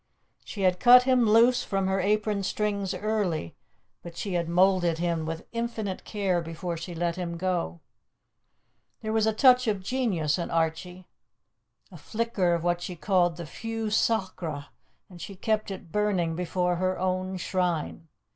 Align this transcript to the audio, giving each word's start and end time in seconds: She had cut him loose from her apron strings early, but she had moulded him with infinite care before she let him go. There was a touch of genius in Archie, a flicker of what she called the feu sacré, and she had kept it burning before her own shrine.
She 0.43 0.61
had 0.63 0.79
cut 0.79 1.03
him 1.03 1.29
loose 1.29 1.63
from 1.63 1.85
her 1.85 1.99
apron 1.99 2.41
strings 2.41 2.95
early, 2.95 3.55
but 4.01 4.17
she 4.17 4.33
had 4.33 4.49
moulded 4.49 4.97
him 4.97 5.27
with 5.27 5.45
infinite 5.51 6.05
care 6.05 6.41
before 6.41 6.75
she 6.75 6.95
let 6.95 7.17
him 7.17 7.37
go. 7.37 7.81
There 9.01 9.13
was 9.13 9.27
a 9.27 9.31
touch 9.31 9.67
of 9.67 9.83
genius 9.83 10.39
in 10.39 10.49
Archie, 10.49 11.07
a 11.91 11.97
flicker 11.97 12.55
of 12.55 12.63
what 12.63 12.81
she 12.81 12.95
called 12.95 13.37
the 13.37 13.45
feu 13.45 13.89
sacré, 13.89 14.65
and 15.07 15.21
she 15.21 15.33
had 15.33 15.41
kept 15.43 15.69
it 15.69 15.91
burning 15.91 16.35
before 16.35 16.77
her 16.77 16.97
own 16.97 17.37
shrine. 17.37 18.07